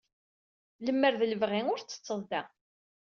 [0.85, 2.41] Lemmer d lebɣi ur tettetteḍ da.